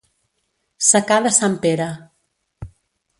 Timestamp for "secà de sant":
0.87-1.59